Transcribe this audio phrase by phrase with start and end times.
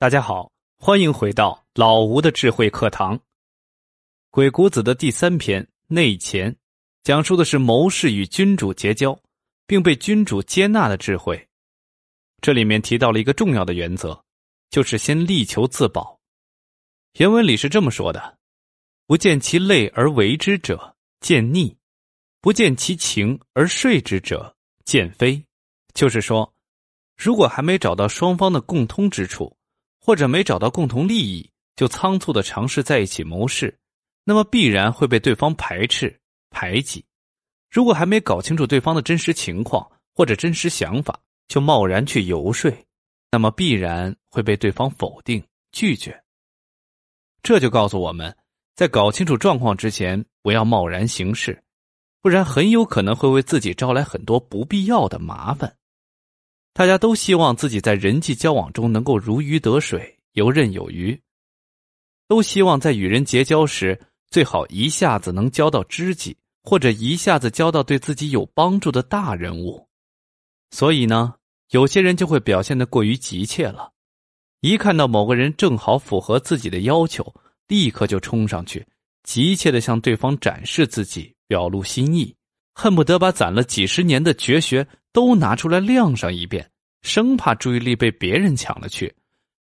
[0.00, 3.18] 大家好，欢迎回到老吴的智慧课堂。
[4.30, 6.50] 《鬼谷子》的第三篇《内乾》，
[7.02, 9.20] 讲述的是谋士与君主结交，
[9.66, 11.46] 并被君主接纳的智慧。
[12.40, 14.18] 这里面提到了一个重要的原则，
[14.70, 16.18] 就是先力求自保。
[17.18, 18.38] 原文里是这么说的
[19.06, 21.76] ：“不见其类而为之者，见逆；
[22.40, 24.56] 不见其情而睡之者，
[24.86, 25.44] 见非。”
[25.92, 26.50] 就是说，
[27.18, 29.54] 如果还没找到双方的共通之处。
[30.00, 33.78] 或者没找到共同利益，就仓促的尝试在一起谋事，
[34.24, 36.18] 那么必然会被对方排斥
[36.50, 37.04] 排挤。
[37.70, 42.72] 如果还没搞清楚对方的真实情况或者真实想法，就贸然去游说，
[43.30, 46.20] 那么必然会被对方否定拒绝。
[47.42, 48.36] 这就告诉我们，
[48.74, 51.62] 在搞清楚状况之前，不要贸然行事，
[52.20, 55.76] 不然很有可能会为自己招来很多不必要的麻烦。
[56.72, 61.20] 大家都希望自己在人际交往中能够如鱼得水、游刃有余，
[62.28, 69.86] 都希望在与人结交时最好一下子能交到知己，或者一下子交到对自己有帮助的大人物。
[70.70, 71.34] 所以呢，
[71.70, 73.92] 有些人就会表现的过于急切了，
[74.60, 77.34] 一看到某个人正好符合自己的要求，
[77.66, 78.86] 立刻就冲上去，
[79.24, 82.32] 急切的向对方展示自己，表露心意。
[82.72, 86.70] 恨不得把攒了几十年的绝学都拿出来晾上一遍，
[87.02, 89.14] 生怕注意力被别人抢了去，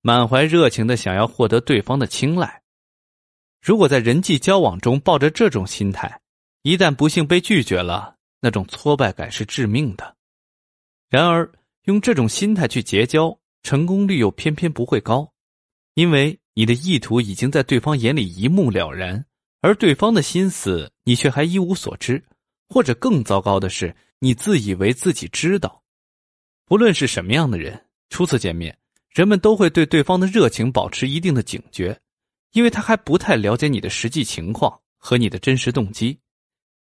[0.00, 2.62] 满怀热情的想要获得对方的青睐。
[3.60, 6.20] 如果在人际交往中抱着这种心态，
[6.62, 10.16] 一旦不幸被拒绝了，那种挫败感是致命的。
[11.08, 11.50] 然而，
[11.84, 15.32] 用这种心态去结交，成功率又偏偏不会高，
[15.94, 19.24] 因为你的意图已经在对方眼里一目了然，
[19.60, 22.24] 而对方的心思你却还一无所知。
[22.68, 23.94] 或者更糟糕的是，
[24.24, 25.82] 你自以为自己知道。
[26.64, 28.78] 不论是什么样的人，初次见面，
[29.10, 32.00] 人们都会对对方的热情保持一定的警觉，
[32.52, 36.16] 因为他还不太了解你的实际情况和你的真实动机。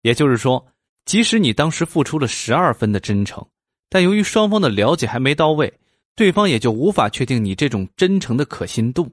[0.00, 0.66] 也就是说，
[1.04, 3.46] 即使你当时付出了十二分的真诚，
[3.90, 5.70] 但由于双方的了解还没到位，
[6.16, 9.12] 对方也就无法确定你这种真诚的可信度，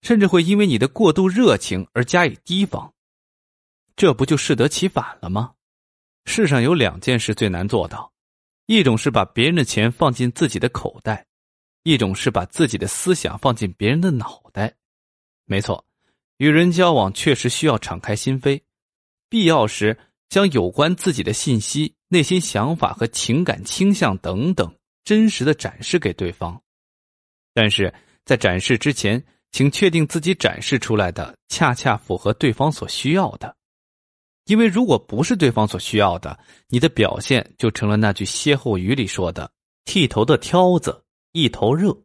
[0.00, 2.90] 甚至会因为你的过度热情而加以提防。
[3.94, 5.52] 这不就适得其反了吗？
[6.24, 8.12] 世上有两件事最难做到，
[8.66, 11.26] 一种是把别人的钱放进自己的口袋，
[11.82, 14.74] 一种是把自己的思想放进别人的脑袋。
[15.44, 15.84] 没错，
[16.38, 18.60] 与人交往确实需要敞开心扉，
[19.28, 19.96] 必要时
[20.28, 24.74] 将有关自己的信息、内心想法和情感倾向等等
[25.04, 26.60] 真实的展示给对方。
[27.52, 27.92] 但是
[28.24, 33.54] 在展示之前，请确定自己展示出来的恰恰符合对方所需要的。
[34.46, 36.38] 因为如果不是对方所需要的，
[36.68, 39.50] 你的表现就成了那句歇后语里说的
[39.86, 41.96] “剃头的挑子一头热”。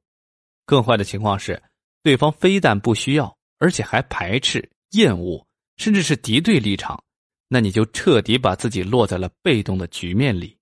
[0.65, 1.61] 更坏的情况是，
[2.01, 5.45] 对方非但不需要，而且还排斥、厌恶，
[5.77, 7.03] 甚至是敌对立场，
[7.47, 10.55] 那你就彻底把自己落在了被动的局面里。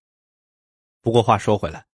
[1.01, 1.85] 不过话说回来，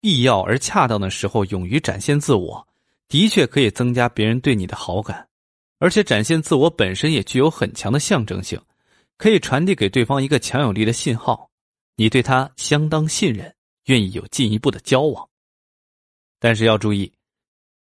[0.00, 2.68] 必要而恰当的时候，勇于展现自我，
[3.08, 5.28] 的确可以增加别人对你的好感。
[5.78, 8.60] 而且展现自我本身也具有很强的象征性，
[9.18, 11.50] 可以传递给对方一个强有力的信号：
[11.96, 13.54] 你对他相当信任，
[13.84, 15.28] 愿意有进一步的交往。
[16.38, 17.12] 但是要注意，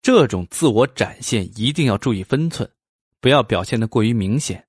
[0.02, 2.70] 这种自我展现一定要注意分寸，
[3.22, 4.66] 不要表现的过于明显，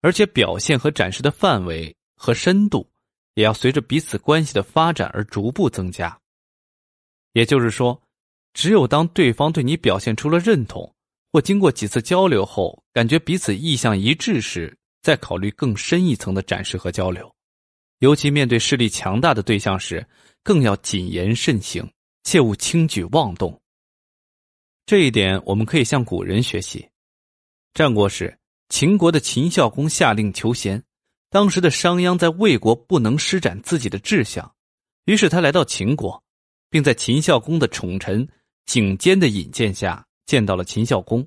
[0.00, 2.88] 而且表现和展示的范围和深度
[3.34, 6.16] 也要随着彼此关系的发展而逐步增加。
[7.32, 8.00] 也就是说，
[8.52, 10.94] 只有当对方对你表现出了认同。
[11.32, 17.34] 或经过几次交流后，感觉彼此意向一致时，再考虑更深一层的展示和交流。
[18.00, 20.06] 尤其面对势力强大的对象时，
[20.42, 21.90] 更要谨言慎行，
[22.24, 23.58] 切勿轻举妄动。
[24.84, 26.86] 这一点我们可以向古人学习。
[27.72, 28.38] 战国时，
[28.68, 30.82] 秦国的秦孝公下令求贤，
[31.30, 34.54] 当时的商鞅在魏国不能施展自己的志向，
[35.06, 36.22] 于是他来到秦国，
[36.68, 38.28] 并在秦孝公的宠臣
[38.66, 40.06] 景监的引荐下。
[40.24, 41.26] 见到了秦孝公。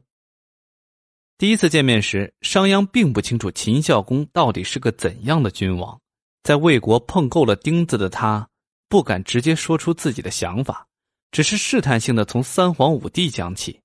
[1.37, 5.99] 第一次见面时，商鞅并不清楚秦孝公到底是个怎样的君王。
[6.43, 8.47] 在魏国碰够了钉子的他，
[8.87, 10.87] 不敢直接说出自己的想法，
[11.31, 13.81] 只是试探性的从三皇五帝讲起。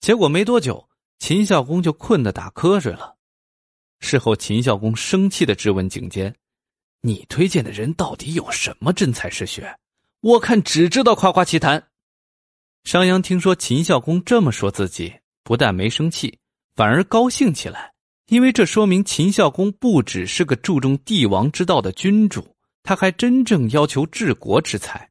[0.00, 0.88] 结果没多久，
[1.20, 3.14] 秦孝公就困得打瞌睡了。
[4.00, 6.34] 事后，秦孝公生气的质问景监
[7.02, 9.78] ：“你推荐的人到底有什么真才实学？
[10.20, 11.90] 我看只知道夸夸其谈。”
[12.82, 15.14] 商鞅听说秦孝公这么说自己，
[15.44, 16.36] 不但没生气，
[16.74, 17.92] 反而高兴起来，
[18.26, 25.10] 因为这说明秦孝公不只是个注重帝王之道的君主，他还真正要求治国之才。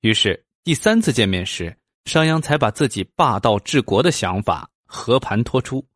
[0.00, 1.76] 于是第三次见面时，
[2.06, 5.86] 商鞅才把自己霸道治国的想法和盘托出。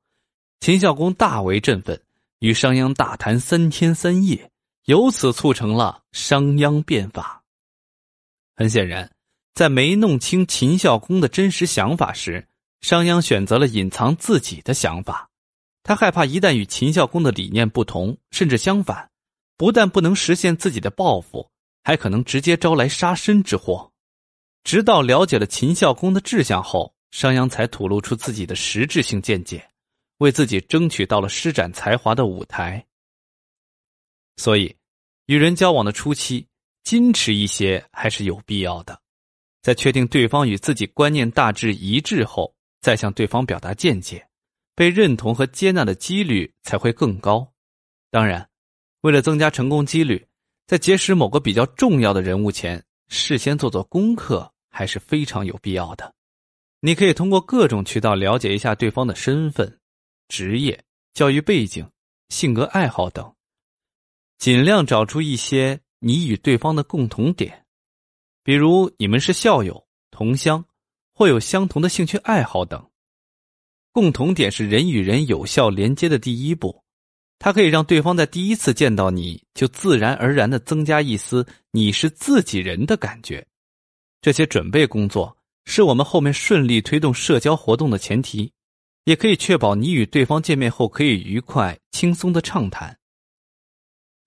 [0.60, 1.98] 秦孝公大为振奋，
[2.40, 4.50] 与商鞅大谈三天三夜，
[4.84, 7.42] 由此促成了商鞅变法。
[8.54, 9.10] 很显然，
[9.54, 12.46] 在没弄清秦孝公的真实想法时，
[12.80, 15.28] 商鞅选择了隐藏自己的想法。
[15.82, 19.10] 他害怕一旦与秦孝公的理念不同，甚至相反，
[19.56, 21.50] 不但不能实现自己的抱负，
[21.82, 23.90] 还可能直接招来杀身之祸。
[24.62, 29.66] 直到了解了秦孝公的志向后，商鞅才吐露出自己的实质性见解，
[30.18, 32.86] 为自己争取到了施展才华的舞台。
[34.36, 34.76] 所以，
[35.26, 36.46] 与人交往的初期，
[36.84, 39.00] 矜持一些还是有必要的。
[39.62, 44.26] 在确定对方与自己观念大致一致后，再向对方表达见解。
[44.74, 47.52] 被认同和接纳的几率才会更高。
[48.10, 48.48] 当然，
[49.02, 50.26] 为了增加成功几率，
[50.66, 56.14] 在结识某个比较重要的人物前，事先做做功课还是非常有必要的。
[56.80, 59.78] 你可以通过各种渠道了解一下对方的身份、
[60.28, 61.86] 职业、教育背景、
[62.30, 63.34] 性格爱好等，
[64.38, 67.66] 尽量找出一些你与对方的共同点，
[68.42, 70.64] 比如你们是校友、同乡，
[71.20, 72.82] 或有相同的兴趣爱好等。
[73.92, 76.82] 共同点是人与人有效连接的第一步，
[77.38, 83.46] 它可以让对方在第一次见到你就自然而然的增加一丝你是自己人的感觉。
[84.22, 85.36] 这些准备工作
[85.66, 88.50] 是我们后面顺利推动社交活动的前提，
[89.04, 92.96] 也可以确保你与对方见面后可以愉快轻松的畅谈。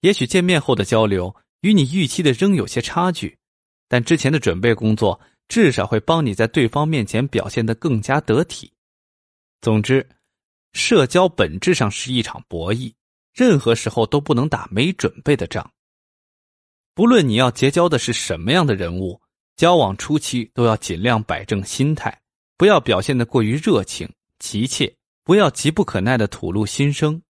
[0.01, 3.35] 也许见面后的交流与你预期的仍有些差距，
[3.87, 8.71] 但之前的准备工作至少会帮你在对方面前表现得更加得体。
[9.61, 10.07] 总之，
[10.73, 12.93] 社交本质上是一场博弈，
[13.33, 15.71] 任何时候都不能打没准备的仗。
[16.95, 19.21] 不论你要结交的是什么样的人物，
[19.55, 22.19] 交往初期都要尽量摆正心态，
[22.57, 24.93] 不要表现得过于热情、急切，
[25.23, 27.21] 不要急不可耐的吐露心声。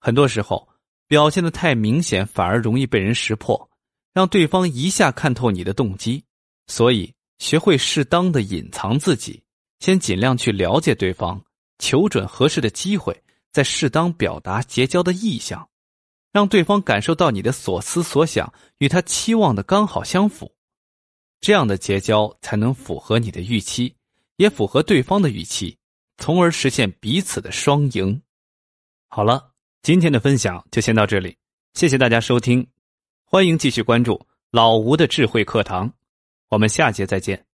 [0.00, 0.68] 很多时候，
[1.06, 3.70] 表现的太明显，反而容易被人识破，
[4.12, 6.24] 让对方一下看透你的动机。
[6.66, 7.12] 所以，
[7.44, 9.42] 学会适当的隐藏自己，
[9.78, 11.44] 先尽量去了解对方。
[11.78, 15.68] 求准合适的机会，再适当表达结交的意向，
[16.32, 20.50] 让对方感受到你的所思所想与他期望的刚好相符，
[21.38, 23.94] 这样的结交才能符合你的预期，
[24.36, 25.76] 也符合对方的预期，
[26.16, 28.22] 从而实现彼此的双赢。
[29.08, 29.52] 好了，
[29.82, 31.36] 今天的分享就先到这里，
[31.74, 32.66] 谢谢大家收听，
[33.26, 34.18] 欢迎继续关注
[34.50, 35.92] 老吴的智慧课堂，
[36.48, 37.53] 我们下节再见。